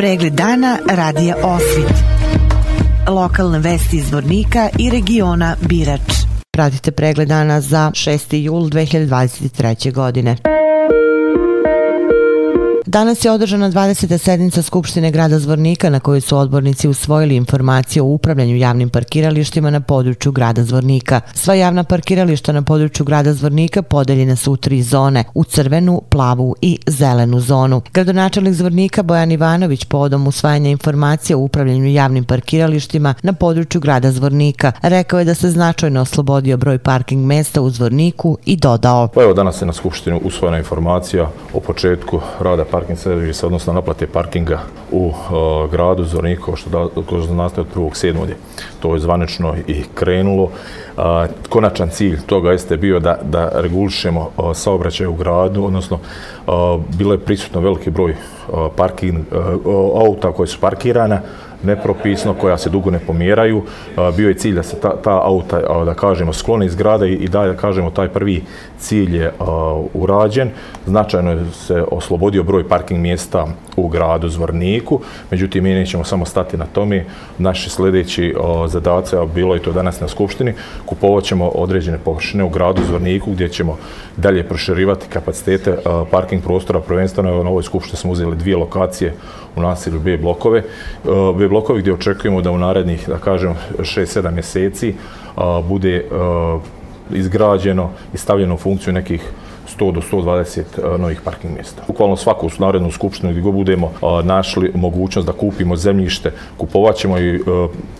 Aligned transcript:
Pregled 0.00 0.32
dana 0.32 0.78
radija 0.90 1.36
Osvit. 1.42 1.94
Lokalne 3.08 3.58
vesti 3.58 3.96
iz 3.96 4.12
Vornika 4.12 4.68
i 4.78 4.90
regiona 4.90 5.56
Birač. 5.60 6.00
Pratite 6.50 6.90
pregled 6.90 7.28
dana 7.28 7.60
za 7.60 7.90
6. 7.94 8.36
jul 8.36 8.62
2023. 8.62 9.92
godine. 9.92 10.36
Danas 12.90 13.24
je 13.24 13.30
održana 13.30 13.70
20. 13.70 14.18
sednica 14.18 14.62
Skupštine 14.62 15.10
grada 15.10 15.38
Zvornika 15.38 15.90
na 15.90 16.00
kojoj 16.00 16.20
su 16.20 16.36
odbornici 16.36 16.88
usvojili 16.88 17.36
informacije 17.36 18.02
o 18.02 18.06
upravljanju 18.06 18.56
javnim 18.56 18.88
parkiralištima 18.88 19.70
na 19.70 19.80
području 19.80 20.32
grada 20.32 20.64
Zvornika. 20.64 21.20
Sva 21.34 21.54
javna 21.54 21.84
parkirališta 21.84 22.52
na 22.52 22.62
području 22.62 23.06
grada 23.06 23.32
Zvornika 23.32 23.82
podeljena 23.82 24.36
su 24.36 24.52
u 24.52 24.56
tri 24.56 24.82
zone, 24.82 25.24
u 25.34 25.44
crvenu, 25.44 26.02
plavu 26.08 26.54
i 26.60 26.78
zelenu 26.86 27.40
zonu. 27.40 27.82
Gradonačelnik 27.92 28.54
Zvornika 28.54 29.02
Bojan 29.02 29.32
Ivanović 29.32 29.84
povodom 29.84 30.26
usvajanja 30.26 30.70
informacije 30.70 31.36
o 31.36 31.40
upravljanju 31.40 31.86
javnim 31.86 32.24
parkiralištima 32.24 33.14
na 33.22 33.32
području 33.32 33.80
grada 33.80 34.12
Zvornika 34.12 34.72
rekao 34.82 35.18
je 35.18 35.24
da 35.24 35.34
se 35.34 35.50
značajno 35.50 36.00
oslobodio 36.00 36.56
broj 36.56 36.78
parking 36.78 37.26
mesta 37.26 37.60
u 37.60 37.70
Zvorniku 37.70 38.38
i 38.46 38.56
dodao. 38.56 39.08
Pa 39.08 39.22
evo 39.22 39.34
danas 39.34 39.62
je 39.62 39.66
na 39.66 39.72
Skupštinu 39.72 40.20
usvojena 40.24 40.58
informacija 40.58 41.30
o 41.54 41.60
početku 41.60 42.20
rada 42.40 42.64
parking 42.80 42.98
servisa, 42.98 43.46
odnosno 43.46 43.72
naplate 43.72 44.06
parkinga 44.06 44.58
u 44.90 45.06
uh, 45.06 45.70
gradu 45.70 46.04
Zorniko, 46.04 46.56
što, 46.56 46.70
da, 46.70 47.02
što 47.24 47.34
nastaje 47.34 47.66
od 47.70 47.76
1.7. 47.76 48.32
To 48.80 48.94
je 48.94 49.00
zvanično 49.00 49.54
i 49.66 49.84
krenulo. 49.94 50.50
A, 50.96 51.26
konačan 51.48 51.88
cilj 51.88 52.20
toga 52.26 52.52
jeste 52.52 52.76
bio 52.76 53.00
da, 53.00 53.18
da 53.22 53.50
regulišemo 53.54 54.20
uh, 54.20 54.56
saobraćaj 54.56 55.06
u 55.06 55.14
gradu, 55.14 55.64
odnosno 55.64 55.98
uh, 56.46 56.52
bilo 56.98 57.12
je 57.12 57.18
prisutno 57.18 57.60
veliki 57.60 57.90
broj 57.90 58.10
uh, 58.10 58.72
parking, 58.76 59.18
uh, 59.18 60.04
auta 60.06 60.32
koje 60.32 60.46
su 60.46 60.60
parkirana, 60.60 61.20
nepropisno, 61.62 62.34
koja 62.34 62.58
se 62.58 62.70
dugo 62.70 62.90
ne 62.90 62.98
pomjeraju. 62.98 63.62
Bio 64.16 64.28
je 64.28 64.34
cilj 64.34 64.54
da 64.54 64.62
se 64.62 64.80
ta, 64.80 64.96
ta 65.02 65.20
auta, 65.24 65.84
da 65.84 65.94
kažemo, 65.94 66.32
sklone 66.32 66.66
iz 66.66 66.74
grada 66.74 67.06
i, 67.06 67.28
da, 67.28 67.44
da 67.46 67.56
kažemo, 67.56 67.90
taj 67.90 68.08
prvi 68.08 68.42
cilj 68.80 69.16
je 69.16 69.32
urađen. 69.94 70.50
Značajno 70.86 71.52
se 71.52 71.84
oslobodio 71.90 72.42
broj 72.42 72.68
parking 72.68 73.00
mjesta 73.00 73.46
u 73.76 73.88
gradu 73.88 74.28
Zvorniku, 74.28 75.00
međutim, 75.30 75.64
mi 75.64 75.74
nećemo 75.74 76.04
samo 76.04 76.24
stati 76.24 76.56
na 76.56 76.66
tome. 76.66 77.04
Naši 77.38 77.70
sljedeći 77.70 78.34
zadace, 78.66 79.16
a 79.16 79.24
bilo 79.34 79.54
je 79.54 79.62
to 79.62 79.72
danas 79.72 80.00
na 80.00 80.08
Skupštini, 80.08 80.54
kupovat 80.86 81.24
ćemo 81.24 81.48
određene 81.48 81.98
površine 81.98 82.44
u 82.44 82.48
gradu 82.48 82.82
Zvorniku, 82.88 83.30
gdje 83.30 83.48
ćemo 83.48 83.76
dalje 84.16 84.48
proširivati 84.48 85.06
kapacitete 85.08 85.76
parking 86.10 86.42
prostora. 86.42 86.80
Prvenstveno, 86.80 87.42
na 87.42 87.50
ovoj 87.50 87.62
Skupštini 87.62 87.96
smo 87.96 88.12
uzeli 88.12 88.36
dvije 88.36 88.56
lokacije 88.56 89.14
u 89.56 89.60
nasilju 89.60 90.00
B 90.00 90.16
blokove. 90.16 90.62
B 91.38 91.48
blokovi 91.48 91.80
gdje 91.80 91.92
očekujemo 91.92 92.42
da 92.42 92.50
u 92.50 92.58
narednih, 92.58 93.08
da 93.08 93.18
kažem, 93.18 93.54
6-7 93.78 94.30
mjeseci 94.30 94.94
bude 95.68 96.04
izgrađeno 97.12 97.90
i 98.14 98.18
stavljeno 98.18 98.54
u 98.54 98.58
funkciju 98.58 98.92
nekih 98.92 99.32
100 99.78 99.92
do 99.92 100.00
120 100.00 100.60
e, 100.60 100.98
novih 100.98 101.20
parking 101.24 101.54
mjesta. 101.54 101.82
Bukvalno 101.86 102.16
svaku 102.16 102.50
narednu 102.58 102.90
skupštinu 102.90 103.32
gdje 103.32 103.42
go 103.42 103.52
budemo 103.52 103.86
e, 103.86 104.24
našli 104.24 104.72
mogućnost 104.74 105.26
da 105.26 105.32
kupimo 105.32 105.76
zemljište, 105.76 106.32
kupovaćemo 106.56 107.18
i 107.18 107.34
e, 107.34 107.40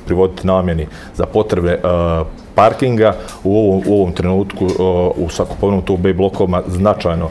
privoditi 0.06 0.46
namjeni 0.46 0.86
za 1.14 1.26
potrebe 1.26 1.80
parkinga 2.54 3.14
u 3.44 3.58
ovom, 3.58 3.82
u 3.86 3.94
ovom 3.94 4.12
trenutku 4.12 4.66
u 5.16 5.28
sakupovnom 5.28 5.82
to 5.82 5.96
B 5.96 6.12
blokovima 6.12 6.62
značajno 6.66 7.28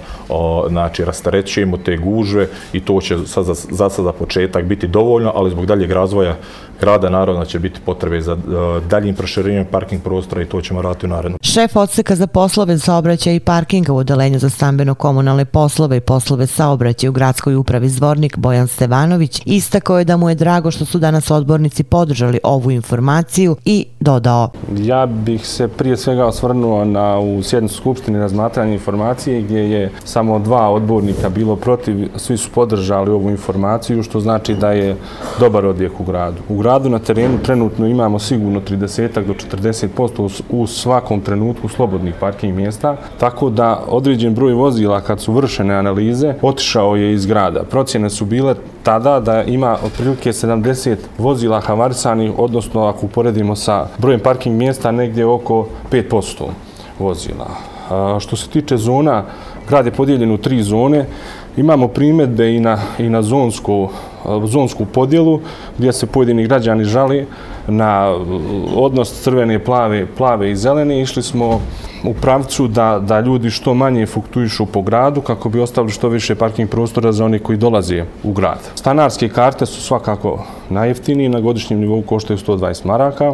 znači, 0.70 1.06
rastarećujemo 1.06 1.78
te 1.78 1.98
gužve 1.98 2.48
i 2.74 2.80
to 2.80 3.02
će 3.02 3.18
sad 3.26 3.46
za, 3.46 3.54
za 3.54 3.90
sad 3.90 4.06
za 4.06 4.12
početak 4.12 4.66
biti 4.66 4.88
dovoljno, 4.88 5.32
ali 5.36 5.52
zbog 5.52 5.66
daljeg 5.66 5.92
razvoja 5.92 6.36
grada 6.82 7.10
narodna 7.10 7.46
će 7.46 7.60
biti 7.60 7.80
potrebe 7.86 8.22
za 8.22 8.38
daljim 8.90 9.16
proširenjem 9.16 9.66
parking 9.72 10.02
prostora 10.02 10.42
i 10.42 10.46
to 10.46 10.62
ćemo 10.62 10.82
raditi 10.82 11.06
u 11.06 11.10
narednom. 11.10 11.40
Šef 11.42 11.76
odseka 11.76 12.16
za 12.16 12.28
poslove 12.28 12.80
saobraćaja 12.80 13.36
i 13.36 13.40
parkinga 13.40 13.94
u 13.94 13.98
odelenju 13.98 14.40
za 14.40 14.50
stambeno-komunalne 14.50 15.46
poslove 15.46 15.98
i 15.98 16.02
poslove 16.02 16.48
saobraćaja 16.48 17.10
u 17.10 17.14
gradskoj 17.14 17.56
upravi 17.56 17.90
Zvornik 17.90 18.38
Bojan 18.38 18.68
Stevanović 18.68 19.42
istako 19.46 19.98
je 19.98 20.06
da 20.06 20.18
mu 20.18 20.30
je 20.30 20.36
drago 20.36 20.72
što 20.72 20.86
su 20.86 21.00
danas 21.00 21.32
odbornici 21.32 21.84
podržali 21.84 22.40
ovu 22.44 22.72
informaciju 22.72 23.56
i 23.66 23.86
dodao. 24.00 24.50
Ja 24.78 25.06
bih 25.06 25.48
se 25.48 25.68
prije 25.68 25.98
svega 25.98 26.26
osvrnuo 26.26 26.86
na 26.86 27.20
u 27.20 27.44
sjednicu 27.44 27.76
Skupštine 27.76 28.20
razmatranje 28.20 28.74
informacije 28.74 29.42
gdje 29.42 29.72
je 29.72 29.92
samo 30.20 30.40
dva 30.40 30.70
odbornika 30.70 31.30
bilo 31.30 31.56
protiv, 31.56 32.10
svi 32.16 32.38
su 32.38 32.50
podržali 32.52 33.12
ovu 33.12 33.30
informaciju, 33.30 34.04
što 34.04 34.20
znači 34.20 34.56
da 34.56 34.72
je 34.72 34.96
dobar 35.40 35.66
odjek 35.66 36.00
u 36.00 36.04
gradu. 36.04 36.42
U 36.50 36.58
gradu 36.58 36.90
na 36.90 37.00
terenu 37.00 37.38
trenutno 37.44 37.88
imamo 37.88 38.20
sigurno 38.20 38.60
30 38.62 39.24
do 39.26 39.34
40% 39.34 40.42
u 40.50 40.68
svakom 40.68 41.22
trenutku 41.22 41.70
slobodnih 41.70 42.14
parking 42.20 42.56
mjesta, 42.56 42.96
tako 43.20 43.50
da 43.50 43.84
određen 43.88 44.36
broj 44.36 44.54
vozila 44.54 45.02
kad 45.02 45.22
su 45.22 45.34
vršene 45.34 45.76
analize 45.76 46.34
otišao 46.42 46.96
je 46.96 47.14
iz 47.14 47.26
grada. 47.26 47.64
Procjene 47.64 48.10
su 48.10 48.26
bile 48.26 48.56
tada 48.84 49.20
da 49.20 49.44
ima 49.44 49.78
otprilike 49.86 50.32
70 50.32 50.96
vozila 51.18 51.62
havarisanih, 51.62 52.32
odnosno 52.38 52.86
ako 52.86 53.06
uporedimo 53.06 53.56
sa 53.56 53.88
brojem 53.98 54.20
parking 54.20 54.58
mjesta, 54.58 54.92
negdje 54.92 55.26
oko 55.26 55.68
5% 55.92 56.50
vozila. 57.00 57.69
Što 58.20 58.36
se 58.36 58.50
tiče 58.50 58.78
zona, 58.78 59.24
grad 59.70 59.86
je 59.86 59.92
podijeljen 59.92 60.32
u 60.32 60.38
tri 60.38 60.64
zone. 60.64 61.06
Imamo 61.60 61.88
primjedbe 61.88 62.56
i 62.56 62.60
na, 62.60 62.78
i 63.00 63.10
na 63.10 63.22
zonsku, 63.22 63.90
zonsku 64.46 64.86
podjelu 64.86 65.40
gdje 65.78 65.94
se 65.94 66.06
pojedini 66.06 66.48
građani 66.48 66.84
žali 66.84 67.28
na 67.68 68.16
odnos 68.76 69.22
crvene, 69.22 69.60
plave, 69.60 70.06
plave 70.18 70.52
i 70.52 70.56
zelene. 70.56 71.02
Išli 71.02 71.24
smo 71.24 71.62
u 72.04 72.14
pravcu 72.14 72.68
da, 72.68 73.00
da 73.00 73.20
ljudi 73.20 73.50
što 73.50 73.74
manje 73.74 74.06
fluktuišu 74.06 74.66
po 74.66 74.82
gradu 74.82 75.22
kako 75.22 75.50
bi 75.50 75.60
ostavili 75.60 75.92
što 75.92 76.10
više 76.10 76.36
parking 76.36 76.70
prostora 76.70 77.12
za 77.12 77.26
oni 77.26 77.40
koji 77.40 77.58
dolaze 77.58 78.04
u 78.24 78.34
grad. 78.34 78.60
Stanarske 78.76 79.30
karte 79.30 79.66
su 79.66 79.82
svakako 79.82 80.44
najjeftinije, 80.70 81.30
na 81.30 81.40
godišnjem 81.40 81.80
nivou 81.80 82.02
koštaju 82.02 82.38
120 82.38 82.86
maraka 82.86 83.34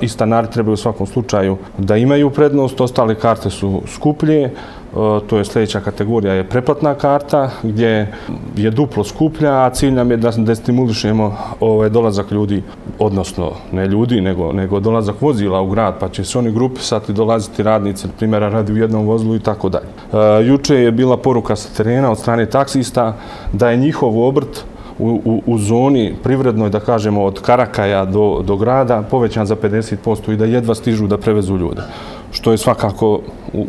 i 0.00 0.08
stanari 0.08 0.46
trebaju 0.50 0.74
u 0.74 0.76
svakom 0.76 1.06
slučaju 1.06 1.56
da 1.78 1.96
imaju 1.96 2.30
prednost, 2.30 2.80
ostale 2.80 3.14
karte 3.14 3.50
su 3.50 3.82
skuplje, 3.86 4.50
Eh, 4.90 5.20
to 5.26 5.38
je 5.38 5.44
sljedeća 5.44 5.80
kategorija, 5.80 6.34
je 6.34 6.48
preplatna 6.48 6.94
karta 6.94 7.50
gdje 7.62 8.12
je 8.56 8.70
duplo 8.70 9.04
skuplja, 9.04 9.64
a 9.64 9.70
cilj 9.70 9.92
nam 9.92 10.10
je 10.10 10.16
da, 10.16 10.30
da 10.30 10.54
stimulišemo 10.54 11.36
ovaj 11.60 11.88
dolazak 11.88 12.30
ljudi, 12.30 12.62
odnosno 12.98 13.52
ne 13.72 13.86
ljudi, 13.86 14.20
nego, 14.20 14.52
nego 14.52 14.80
dolazak 14.80 15.20
vozila 15.20 15.60
u 15.60 15.70
grad, 15.70 15.98
pa 16.00 16.08
će 16.08 16.24
se 16.24 16.38
oni 16.38 16.52
grupisati, 16.52 17.12
dolaziti 17.12 17.62
radnici, 17.62 18.08
primjera 18.18 18.48
radi 18.48 18.72
u 18.72 18.76
jednom 18.76 19.06
vozilu 19.06 19.36
i 19.36 19.40
tako 19.40 19.68
dalje. 19.68 19.86
Eh, 20.12 20.46
juče 20.46 20.74
je 20.74 20.92
bila 20.92 21.16
poruka 21.16 21.56
sa 21.56 21.68
terena 21.76 22.10
od 22.10 22.18
strane 22.18 22.46
taksista 22.46 23.16
da 23.52 23.70
je 23.70 23.76
njihov 23.76 24.22
obrt 24.22 24.64
u, 24.98 25.20
u, 25.24 25.42
u 25.46 25.58
zoni 25.58 26.14
privrednoj, 26.22 26.70
da 26.70 26.80
kažemo, 26.80 27.24
od 27.24 27.40
Karakaja 27.40 28.04
do, 28.04 28.42
do 28.44 28.56
grada 28.56 29.02
povećan 29.10 29.46
za 29.46 29.56
50% 29.56 30.32
i 30.32 30.36
da 30.36 30.44
jedva 30.44 30.74
stižu 30.74 31.06
da 31.06 31.18
prevezu 31.18 31.56
ljude 31.56 31.82
što 32.30 32.52
je 32.52 32.58
svakako 32.58 33.20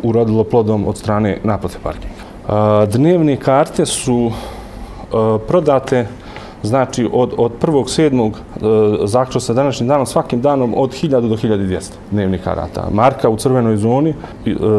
urodilo 0.02 0.44
plodom 0.44 0.86
od 0.86 0.98
strane 0.98 1.38
naplate 1.44 1.78
parkinga. 1.82 2.86
Dnevne 2.86 3.36
karte 3.36 3.86
su 3.86 4.30
prodate 5.48 6.06
znači 6.62 7.08
od, 7.12 7.34
od 7.36 7.52
1. 7.60 7.88
sedmog 7.88 8.40
zaključa 9.04 9.40
sa 9.40 9.52
današnjim 9.52 9.88
danom, 9.88 10.06
svakim 10.06 10.40
danom 10.40 10.74
od 10.76 10.90
1000 10.90 11.08
do 11.28 11.36
1200 11.36 11.90
dnevnih 12.10 12.40
karata. 12.44 12.88
Marka 12.92 13.28
u 13.28 13.36
crvenoj 13.36 13.76
zoni 13.76 14.10
e, 14.10 14.14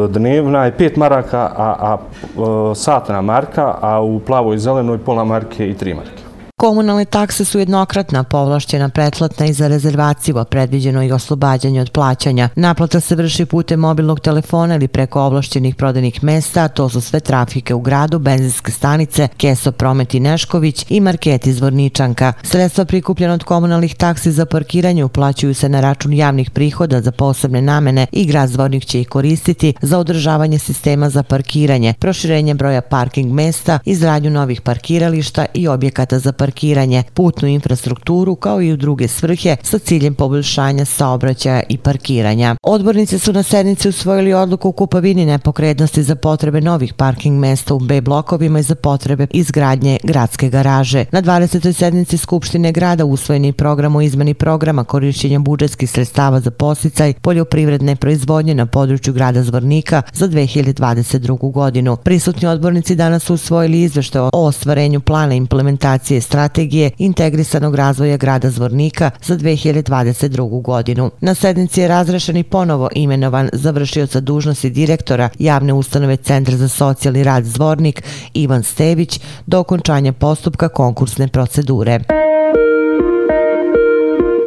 dnevna 0.08 0.64
je 0.64 0.76
5 0.76 0.98
maraka, 0.98 1.50
a, 1.56 1.76
a 1.80 1.96
e, 1.98 2.74
satna 2.74 3.22
marka, 3.22 3.74
a 3.80 4.00
u 4.02 4.20
plavoj 4.20 4.56
i 4.56 4.58
zelenoj 4.58 4.98
pola 4.98 5.24
marke 5.24 5.68
i 5.68 5.74
3 5.74 5.94
marke. 5.94 6.23
Komunalne 6.64 7.04
takse 7.04 7.44
su 7.44 7.58
jednokratna, 7.58 8.22
povlašćena, 8.22 8.88
pretplatna 8.88 9.46
i 9.46 9.52
za 9.52 9.68
rezervaciju, 9.68 10.38
a 10.38 10.44
predviđeno 10.44 11.02
i 11.02 11.12
oslobađanje 11.12 11.80
od 11.80 11.90
plaćanja. 11.90 12.48
Naplata 12.56 13.00
se 13.00 13.16
vrši 13.16 13.46
putem 13.46 13.80
mobilnog 13.80 14.20
telefona 14.20 14.74
ili 14.74 14.88
preko 14.88 15.22
ovlašćenih 15.22 15.74
prodajnih 15.74 16.24
mesta, 16.24 16.68
to 16.68 16.88
su 16.88 17.00
sve 17.00 17.20
trafike 17.20 17.74
u 17.74 17.80
gradu, 17.80 18.18
benzinske 18.18 18.72
stanice, 18.72 19.28
Keso 19.36 19.72
Promet 19.72 20.14
i 20.14 20.20
Nešković 20.20 20.86
i 20.88 21.00
market 21.00 21.46
iz 21.46 21.60
Vorničanka. 21.60 22.32
Sredstva 22.42 22.84
prikupljena 22.84 23.34
od 23.34 23.44
komunalnih 23.44 23.94
taksi 23.94 24.32
za 24.32 24.46
parkiranje 24.46 25.04
uplaćuju 25.04 25.54
se 25.54 25.68
na 25.68 25.80
račun 25.80 26.12
javnih 26.12 26.50
prihoda 26.50 27.00
za 27.00 27.12
posebne 27.12 27.62
namene 27.62 28.06
i 28.12 28.26
grad 28.26 28.48
Zvornik 28.48 28.84
će 28.84 29.00
ih 29.00 29.08
koristiti 29.08 29.74
za 29.82 29.98
održavanje 29.98 30.58
sistema 30.58 31.10
za 31.10 31.22
parkiranje, 31.22 31.94
proširenje 31.98 32.54
broja 32.54 32.80
parking 32.80 33.32
mesta, 33.32 33.78
izradnju 33.84 34.30
novih 34.30 34.60
parkirališta 34.60 35.46
i 35.54 35.68
objekata 35.68 36.18
za 36.18 36.32
parkiranje 36.32 36.53
parkiranje, 36.54 37.02
putnu 37.14 37.48
infrastrukturu 37.48 38.36
kao 38.36 38.62
i 38.62 38.72
u 38.72 38.76
druge 38.76 39.08
svrhe 39.08 39.56
sa 39.62 39.78
ciljem 39.78 40.14
poboljšanja 40.14 40.84
saobraćaja 40.84 41.62
i 41.68 41.78
parkiranja. 41.78 42.56
Odbornici 42.62 43.18
su 43.18 43.32
na 43.32 43.42
sednici 43.42 43.88
usvojili 43.88 44.32
odluku 44.32 44.68
o 44.68 44.72
kupovini 44.72 45.26
nepokrednosti 45.26 46.02
za 46.02 46.14
potrebe 46.14 46.60
novih 46.60 46.94
parking 46.94 47.40
mesta 47.40 47.74
u 47.74 47.78
B 47.78 48.00
blokovima 48.00 48.58
i 48.58 48.62
za 48.62 48.74
potrebe 48.74 49.26
izgradnje 49.30 49.98
gradske 50.02 50.48
garaže. 50.48 51.04
Na 51.12 51.22
20. 51.22 51.72
sednici 51.72 52.16
Skupštine 52.16 52.72
grada 52.72 53.04
usvojeni 53.04 53.52
program 53.52 53.96
o 53.96 54.00
izmeni 54.00 54.34
programa 54.34 54.84
korišćenja 54.84 55.38
budžetskih 55.38 55.90
sredstava 55.90 56.40
za 56.40 56.50
posticaj 56.50 57.12
poljoprivredne 57.12 57.96
proizvodnje 57.96 58.54
na 58.54 58.66
području 58.66 59.14
grada 59.14 59.42
Zvornika 59.42 60.02
za 60.12 60.28
2022. 60.28 61.52
godinu. 61.52 61.96
Prisutni 61.96 62.48
odbornici 62.48 62.94
danas 62.94 63.22
su 63.22 63.34
usvojili 63.34 63.82
izvešte 63.82 64.20
o 64.20 64.30
ostvarenju 64.32 65.00
plana 65.00 65.34
implementacije 65.34 66.20
strategije 66.20 66.43
strategije 66.44 66.90
integrisanog 66.98 67.74
razvoja 67.74 68.16
grada 68.16 68.50
Zvornika 68.50 69.10
za 69.22 69.36
2022. 69.36 70.62
godinu. 70.62 71.10
Na 71.20 71.34
sednici 71.34 71.80
je 71.80 71.88
razrešen 71.88 72.36
i 72.36 72.42
ponovo 72.42 72.88
imenovan 72.94 73.50
završioca 73.52 74.20
dužnosti 74.20 74.70
direktora 74.70 75.28
javne 75.38 75.72
ustanove 75.72 76.16
Centra 76.16 76.56
za 76.56 76.68
socijalni 76.68 77.24
rad 77.24 77.44
Zvornik 77.44 78.02
Ivan 78.34 78.62
Stević 78.62 79.20
do 79.46 79.58
okončanja 79.58 80.12
postupka 80.12 80.68
konkursne 80.68 81.28
procedure. 81.28 82.23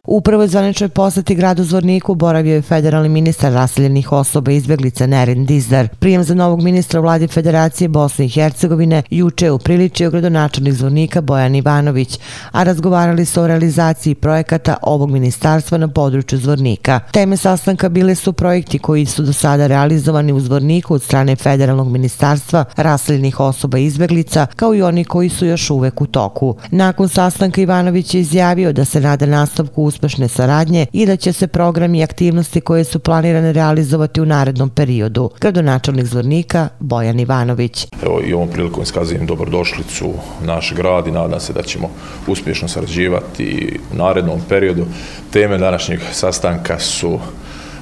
U 0.09 0.21
prvoj 0.21 0.47
zvaničnoj 0.47 0.89
poseti 0.89 1.35
gradu 1.35 1.63
Zvorniku 1.63 2.15
boravio 2.15 2.55
je 2.55 2.61
federalni 2.61 3.09
ministar 3.09 3.53
raseljenih 3.53 4.11
osoba 4.11 4.51
izbjeglica 4.51 5.07
Nerin 5.07 5.45
Dizdar. 5.45 5.87
Prijem 5.99 6.23
za 6.23 6.35
novog 6.35 6.61
ministra 6.61 6.99
vladi 6.99 7.27
Federacije 7.27 7.87
Bosne 7.87 8.25
i 8.25 8.29
Hercegovine 8.29 9.03
juče 9.09 9.45
je 9.45 9.51
upriličio 9.51 10.09
gradonačelnik 10.09 10.73
Zvornika 10.73 11.21
Bojan 11.21 11.55
Ivanović, 11.55 12.19
a 12.51 12.63
razgovarali 12.63 13.25
su 13.25 13.41
o 13.41 13.47
realizaciji 13.47 14.15
projekata 14.15 14.77
ovog 14.81 15.09
ministarstva 15.09 15.77
na 15.77 15.87
području 15.87 16.39
Zvornika. 16.39 16.99
Teme 17.11 17.37
sastanka 17.37 17.89
bile 17.89 18.15
su 18.15 18.33
projekti 18.33 18.79
koji 18.79 19.05
su 19.05 19.23
do 19.23 19.33
sada 19.33 19.67
realizovani 19.67 20.33
u 20.33 20.39
Zvorniku 20.39 20.93
od 20.93 21.03
strane 21.03 21.35
federalnog 21.35 21.91
ministarstva 21.91 22.65
raseljenih 22.75 23.39
osoba 23.39 23.77
izbjeglica, 23.77 24.47
kao 24.55 24.75
i 24.75 24.81
oni 24.81 25.03
koji 25.03 25.29
su 25.29 25.45
još 25.45 25.69
uvek 25.69 26.01
u 26.01 26.05
toku. 26.05 26.55
Nakon 26.71 27.09
sastanka 27.09 27.61
Ivanović 27.61 28.13
je 28.13 28.21
izjavio 28.21 28.73
da 28.73 28.85
se 28.85 29.01
nada 29.01 29.25
nastavku 29.25 29.96
uspešne 29.97 30.27
saradnje 30.27 30.85
i 30.93 31.05
da 31.05 31.15
će 31.15 31.33
se 31.33 31.47
programi 31.47 31.99
i 31.99 32.03
aktivnosti 32.03 32.61
koje 32.61 32.83
su 32.83 32.99
planirane 32.99 33.53
realizovati 33.53 34.21
u 34.21 34.25
narednom 34.25 34.69
periodu. 34.69 35.29
Gradonačelnik 35.41 36.05
Zvornika 36.05 36.69
Bojan 36.79 37.19
Ivanović. 37.19 37.87
Evo 38.03 38.21
i 38.25 38.33
ovom 38.33 38.49
prilikom 38.49 38.83
iskazujem 38.83 39.25
dobrodošlicu 39.25 40.13
naš 40.45 40.73
grad 40.75 41.07
i 41.07 41.11
nadam 41.11 41.39
se 41.39 41.53
da 41.53 41.63
ćemo 41.63 41.89
uspješno 42.27 42.67
sarađivati 42.67 43.79
u 43.93 43.95
narednom 43.95 44.41
periodu. 44.49 44.85
Teme 45.31 45.57
današnjeg 45.57 45.99
sastanka 46.11 46.79
su 46.79 47.19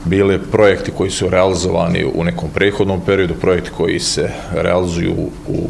bile 0.06 0.40
projekti 0.52 0.92
koji 0.92 1.12
su 1.12 1.30
realizovani 1.30 2.06
u 2.16 2.24
nekom 2.24 2.50
prehodnom 2.54 3.02
periodu, 3.06 3.34
projekti 3.34 3.70
koji 3.78 4.00
se 4.00 4.30
realizuju 4.54 5.14
u 5.48 5.70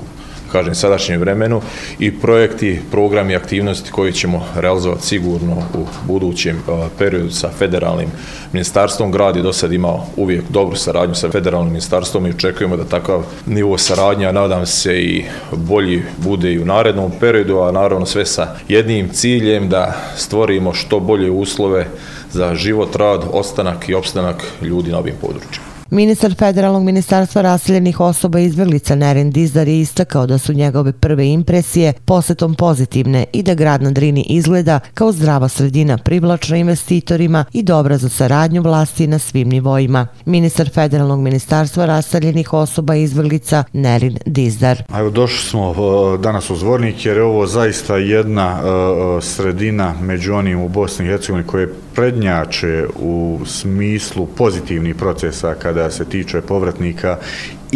kažem, 0.56 0.75
sadašnjem 0.75 1.19
vremenu 1.19 1.62
i 2.00 2.12
projekti, 2.19 2.80
programi, 2.92 3.36
aktivnosti 3.36 3.92
koje 3.92 4.12
ćemo 4.12 4.46
realizovati 4.56 5.07
sigurno 5.07 5.56
u 5.74 5.86
budućem 6.07 6.63
periodu 6.98 7.31
sa 7.31 7.50
federalnim 7.50 8.07
ministarstvom. 8.54 9.12
Grad 9.12 9.36
je 9.36 9.42
do 9.42 9.54
sad 9.54 9.74
imao 9.74 10.06
uvijek 10.16 10.44
dobru 10.50 10.75
saradnju 10.75 11.16
sa 11.16 11.30
federalnim 11.30 11.72
ministarstvom 11.72 12.28
i 12.28 12.30
očekujemo 12.30 12.78
da 12.78 12.86
takav 12.86 13.24
nivo 13.46 13.78
saradnja, 13.78 14.31
nadam 14.31 14.66
se 14.66 15.00
i 15.02 15.25
bolji 15.52 16.04
bude 16.18 16.54
i 16.54 16.60
u 16.60 16.66
narednom 16.66 17.12
periodu, 17.19 17.60
a 17.60 17.72
naravno 17.72 18.06
sve 18.06 18.25
sa 18.25 18.56
jednim 18.68 19.10
ciljem 19.10 19.69
da 19.69 19.94
stvorimo 20.16 20.74
što 20.74 21.00
bolje 21.00 21.31
uslove 21.31 21.88
za 22.31 22.56
život, 22.56 22.96
rad, 22.96 23.22
ostanak 23.31 23.90
i 23.90 23.94
opstanak 23.94 24.44
ljudi 24.62 24.92
na 24.92 24.98
ovim 24.98 25.16
područjima. 25.22 25.75
Ministar 25.90 26.36
federalnog 26.36 26.84
ministarstva 26.84 27.42
raseljenih 27.42 28.00
osoba 28.00 28.40
izbjeglica 28.40 28.96
Nerin 28.96 29.32
Dizdar 29.32 29.68
je 29.68 29.80
istakao 29.80 30.28
da 30.28 30.38
su 30.38 30.54
njegove 30.54 30.92
prve 30.92 31.28
impresije 31.28 31.94
posetom 32.06 32.56
pozitivne 32.56 33.26
i 33.34 33.44
da 33.44 33.54
grad 33.54 33.82
na 33.82 33.92
Drini 33.92 34.26
izgleda 34.30 34.80
kao 34.94 35.12
zdrava 35.12 35.48
sredina 35.48 35.98
privlačna 35.98 36.58
investitorima 36.58 37.46
i 37.54 37.64
dobra 37.64 37.98
za 37.98 38.10
saradnju 38.10 38.62
vlasti 38.62 39.08
na 39.08 39.20
svim 39.20 39.50
nivoima. 39.50 40.08
Ministar 40.26 40.70
federalnog 40.74 41.20
ministarstva 41.20 41.86
raseljenih 41.86 42.54
osoba 42.54 42.96
izbjeglica 42.96 43.64
Nerin 43.74 44.18
Dizdar. 44.26 44.84
Evo 44.98 45.10
došli 45.10 45.50
smo 45.50 45.72
e, 45.72 46.18
danas 46.18 46.50
u 46.50 46.56
Zvornik 46.56 47.06
jer 47.06 47.18
je 47.18 47.24
ovo 47.24 47.48
zaista 47.48 47.98
jedna 47.98 48.60
e, 48.64 48.68
e, 49.18 49.22
sredina 49.22 49.94
među 50.02 50.34
onim 50.34 50.62
u 50.62 50.70
Bosni 50.70 51.06
i 51.06 51.08
Hercegovini 51.08 51.48
koje 51.48 51.74
prednjače 51.95 52.88
u 52.95 53.39
smislu 53.45 54.27
pozitivnih 54.27 54.95
procesa 54.95 55.56
kada 55.56 55.92
se 55.92 56.06
tiče 56.06 56.42
povratnika 56.42 57.18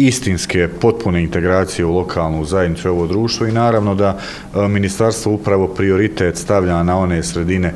istinske 0.06 0.68
potpune 0.80 1.22
integracije 1.22 1.84
u 1.84 1.94
lokalnu 1.94 2.44
zajednicu 2.44 2.88
i 2.88 2.90
ovo 2.90 3.06
društvo 3.06 3.46
i 3.46 3.52
naravno 3.52 3.94
da 3.94 4.18
e, 4.54 4.68
ministarstvo 4.68 5.32
upravo 5.32 5.68
prioritet 5.68 6.36
stavlja 6.36 6.82
na 6.82 6.98
one 6.98 7.22
sredine 7.22 7.74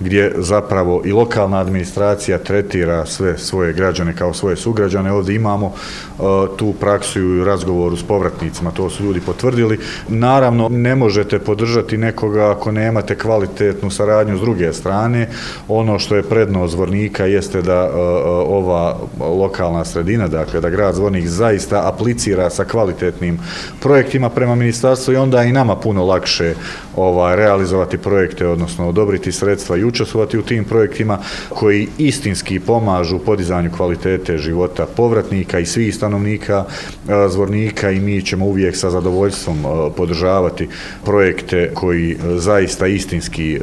gdje 0.00 0.32
zapravo 0.36 1.02
i 1.04 1.12
lokalna 1.12 1.60
administracija 1.60 2.38
tretira 2.38 3.06
sve 3.06 3.38
svoje 3.38 3.72
građane 3.72 4.16
kao 4.16 4.34
svoje 4.34 4.56
sugrađane. 4.56 5.12
Ovdje 5.12 5.34
imamo 5.34 5.66
e, 5.66 6.22
tu 6.56 6.72
praksu 6.80 7.20
i 7.20 7.44
razgovoru 7.44 7.96
s 7.96 8.02
povratnicima, 8.02 8.70
to 8.70 8.90
su 8.90 9.04
ljudi 9.04 9.20
potvrdili. 9.20 9.78
Naravno, 10.08 10.68
ne 10.68 10.96
možete 10.96 11.38
podržati 11.38 11.96
nekoga 11.96 12.50
ako 12.50 12.72
nemate 12.72 13.18
kvalitetnu 13.18 13.90
saradnju 13.90 14.38
s 14.38 14.40
druge 14.40 14.72
strane. 14.72 15.28
Ono 15.68 15.98
što 15.98 16.16
je 16.16 16.22
predno 16.22 16.68
zvornika 16.68 17.26
jeste 17.26 17.62
da 17.62 17.72
e, 17.72 17.98
ova 18.46 18.96
lokalna 19.20 19.84
sredina, 19.84 20.28
dakle 20.28 20.60
da 20.60 20.70
grad 20.70 20.94
Zvornik 20.94 21.26
zaista 21.26 21.61
zaista 21.62 21.88
aplicira 21.88 22.50
sa 22.50 22.64
kvalitetnim 22.64 23.38
projektima 23.80 24.28
prema 24.28 24.54
ministarstvu 24.54 25.14
i 25.14 25.16
onda 25.16 25.42
je 25.42 25.48
i 25.48 25.52
nama 25.52 25.76
puno 25.76 26.04
lakše 26.04 26.54
ovaj, 26.96 27.36
realizovati 27.36 27.98
projekte, 27.98 28.46
odnosno 28.46 28.88
odobriti 28.88 29.32
sredstva 29.32 29.76
i 29.76 29.84
učestvovati 29.84 30.38
u 30.38 30.42
tim 30.42 30.64
projektima 30.64 31.18
koji 31.48 31.88
istinski 31.98 32.60
pomažu 32.60 33.18
podizanju 33.18 33.70
kvalitete 33.76 34.38
života 34.38 34.86
povratnika 34.86 35.58
i 35.58 35.66
svih 35.66 35.94
stanovnika 35.94 36.64
eh, 36.64 37.28
zvornika 37.28 37.90
i 37.90 38.00
mi 38.00 38.22
ćemo 38.22 38.46
uvijek 38.46 38.76
sa 38.76 38.90
zadovoljstvom 38.90 39.58
eh, 39.58 39.90
podržavati 39.96 40.68
projekte 41.04 41.70
koji 41.74 42.12
eh, 42.12 42.16
zaista 42.38 42.86
istinski 42.86 43.60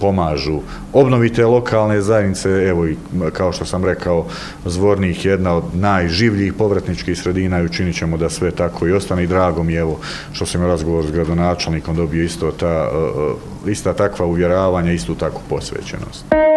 pomažu 0.00 0.60
obnovite 0.92 1.46
lokalne 1.46 2.00
zajednice, 2.00 2.48
evo 2.48 2.86
i 2.86 2.96
kao 3.32 3.52
što 3.52 3.64
sam 3.64 3.84
rekao, 3.84 4.26
zvornik 4.64 5.24
je 5.24 5.30
jedna 5.30 5.54
od 5.56 5.64
najživljih 5.74 6.52
povratničkih 6.52 7.18
sredina 7.28 7.60
i 7.60 7.64
učinit 7.64 7.96
ćemo 7.96 8.16
da 8.16 8.30
sve 8.30 8.50
tako 8.50 8.86
i 8.86 8.92
ostane 8.92 9.24
i 9.24 9.26
drago 9.26 9.62
mi 9.62 9.74
evo 9.74 10.00
što 10.32 10.46
sam 10.46 10.62
je 10.62 10.68
razgovor 10.68 11.06
s 11.06 11.10
gradonačelnikom 11.10 11.96
dobio 11.96 12.24
isto 12.24 12.50
ta, 12.50 12.66
e, 12.66 13.68
e, 13.68 13.70
ista 13.70 13.92
takva 13.92 14.26
uvjeravanja, 14.26 14.92
istu 14.92 15.14
takvu 15.14 15.40
posvećenost. 15.48 16.47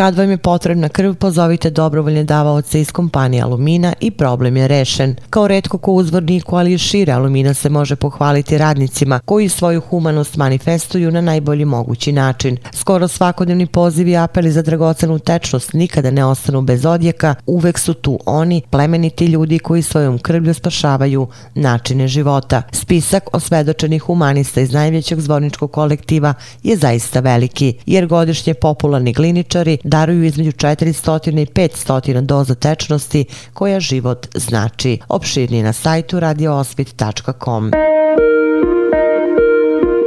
Kad 0.00 0.16
vam 0.16 0.30
je 0.30 0.36
potrebna 0.36 0.88
krv, 0.88 1.14
pozovite 1.14 1.70
dobrovoljne 1.70 2.24
davaoce 2.24 2.80
iz 2.80 2.92
kompanije 2.92 3.42
Alumina 3.42 3.92
i 4.00 4.10
problem 4.10 4.56
je 4.56 4.68
rešen. 4.68 5.16
Kao 5.30 5.48
redko 5.48 5.78
ko 5.78 5.92
uzvorniku, 5.92 6.56
ali 6.56 6.74
i 6.74 6.78
šire 6.78 7.12
Alumina 7.12 7.54
se 7.54 7.70
može 7.70 7.96
pohvaliti 7.96 8.58
radnicima 8.58 9.18
koji 9.18 9.48
svoju 9.48 9.80
humanost 9.80 10.36
manifestuju 10.36 11.10
na 11.10 11.20
najbolji 11.20 11.64
mogući 11.64 12.12
način. 12.12 12.56
Skoro 12.72 13.08
svakodnevni 13.08 13.66
poziv 13.66 14.08
i 14.08 14.16
apeli 14.16 14.52
za 14.52 14.62
dragocenu 14.62 15.18
tečnost 15.18 15.72
nikada 15.72 16.10
ne 16.10 16.24
ostanu 16.24 16.62
bez 16.62 16.86
odjeka, 16.86 17.34
uvek 17.46 17.78
su 17.78 17.94
tu 17.94 18.18
oni, 18.26 18.62
plemeniti 18.70 19.26
ljudi 19.26 19.58
koji 19.58 19.82
svojom 19.82 20.18
krvlju 20.18 20.54
spašavaju 20.54 21.28
načine 21.54 22.08
života. 22.08 22.62
Spisak 22.72 23.28
osvedočenih 23.32 24.02
humanista 24.02 24.60
iz 24.60 24.72
najvećeg 24.72 25.20
zvorničkog 25.20 25.72
kolektiva 25.72 26.34
je 26.62 26.76
zaista 26.76 27.20
veliki, 27.20 27.74
jer 27.86 28.06
godišnje 28.06 28.54
popularni 28.54 29.12
gliničari 29.12 29.78
daruju 29.90 30.24
između 30.24 30.52
400 30.52 31.42
i 31.42 31.46
500 31.46 32.20
doza 32.20 32.54
tečnosti 32.54 33.24
koja 33.54 33.80
život 33.80 34.26
znači. 34.34 34.98
Opširni 35.08 35.62
na 35.62 35.72
sajtu 35.72 36.20
radioospit.com. 36.20 37.70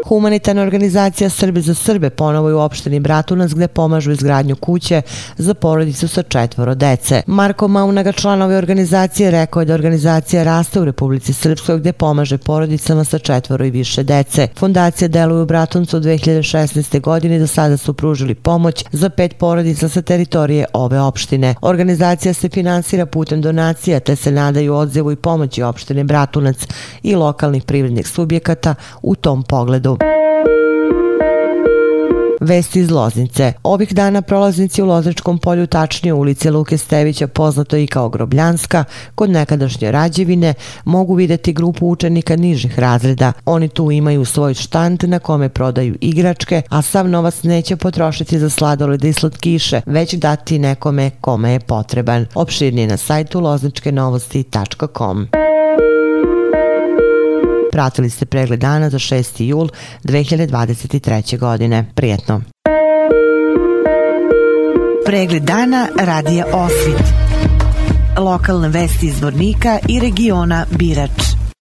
Humanitarna 0.06 0.62
organizacija 0.62 1.30
Srbi 1.30 1.62
za 1.62 1.74
Srbe 1.74 2.10
ponovo 2.10 2.50
je 2.50 2.56
u 2.56 2.60
opštini 2.60 3.00
Bratunac 3.00 3.52
gde 3.52 3.68
pomažu 3.68 4.12
izgradnju 4.12 4.56
kuće 4.56 5.02
za 5.38 5.54
porodicu 5.54 6.08
sa 6.08 6.24
četvoro 6.24 6.76
dece. 6.76 7.22
Marko 7.28 7.68
Maunaga, 7.68 8.12
članove 8.12 8.58
organizacije, 8.58 9.32
rekao 9.32 9.62
je 9.62 9.66
da 9.66 9.74
organizacija 9.74 10.44
raste 10.44 10.80
u 10.80 10.86
Republici 10.86 11.34
Srpskoj 11.34 11.80
gde 11.80 11.94
pomaže 11.94 12.38
porodicama 12.38 13.04
sa 13.04 13.20
četvoro 13.20 13.66
i 13.66 13.72
više 13.72 14.04
dece. 14.04 14.48
Fondacija 14.58 15.08
deluje 15.08 15.42
u 15.42 15.46
Bratuncu 15.46 15.98
od 15.98 16.04
2016. 16.04 17.02
godine 17.02 17.40
do 17.40 17.48
sada 17.48 17.78
su 17.78 17.94
pružili 17.94 18.36
pomoć 18.36 18.86
za 18.92 19.10
pet 19.10 19.38
porodica 19.38 19.90
sa 19.90 20.02
teritorije 20.02 20.66
ove 20.74 21.00
opštine. 21.00 21.56
Organizacija 21.62 22.34
se 22.34 22.50
finansira 22.50 23.06
putem 23.06 23.42
donacija 23.42 24.00
te 24.00 24.16
se 24.16 24.32
nadaju 24.32 24.76
odzevu 24.76 25.12
i 25.12 25.16
pomoći 25.16 25.64
opštine 25.64 26.04
Bratunac 26.04 26.58
i 27.04 27.16
lokalnih 27.16 27.64
privrednih 27.64 28.08
subjekata 28.08 28.76
u 29.02 29.16
tom 29.16 29.44
pogledu. 29.44 29.98
Vesti 32.44 32.80
iz 32.80 32.92
Loznice. 32.92 33.54
Ovih 33.64 33.94
dana 33.94 34.22
prolaznici 34.22 34.82
u 34.82 34.86
Lozničkom 34.86 35.38
polju, 35.38 35.68
tačnije 35.68 36.14
ulici 36.14 36.50
Luke 36.50 36.78
Stevića, 36.78 37.28
poznato 37.28 37.78
i 37.78 37.88
kao 37.88 38.10
Grobljanska, 38.10 38.84
kod 39.16 39.30
nekadašnje 39.30 39.92
rađevine, 39.92 40.54
mogu 40.86 41.14
videti 41.14 41.54
grupu 41.54 41.88
učenika 41.88 42.36
nižih 42.36 42.80
razreda. 42.80 43.34
Oni 43.46 43.70
tu 43.70 43.92
imaju 43.92 44.26
svoj 44.26 44.54
štand 44.54 45.04
na 45.04 45.20
kome 45.20 45.50
prodaju 45.50 45.96
igračke, 46.02 46.62
a 46.70 46.82
sav 46.82 47.10
novac 47.10 47.44
neće 47.44 47.76
potrošiti 47.76 48.40
za 48.40 48.50
sladolede 48.50 49.10
i 49.10 49.14
slatkiše, 49.14 49.82
već 49.86 50.14
dati 50.14 50.60
nekome 50.60 51.12
kome 51.22 51.52
je 51.52 51.60
potreban. 51.60 52.26
Opširnije 52.36 52.88
na 52.88 52.98
sajtu 52.98 53.40
lozničkenovosti.com. 53.40 55.28
Pratili 57.74 58.10
ste 58.10 58.26
pregled 58.26 58.60
dana 58.60 58.90
za 58.90 59.00
6. 59.00 59.44
jul 59.44 59.70
2023. 60.04 61.40
godine. 61.40 61.86
Prijetno. 61.96 62.42
Pregled 65.06 65.44
dana 65.44 65.88
radija 66.00 66.46
Osvit. 66.54 67.04
Lokalne 68.18 68.70
vesti 68.70 69.06
iz 69.06 69.22
Vornika 69.22 69.80
i 69.90 70.00
regiona 70.00 70.66
Birač. 70.72 71.43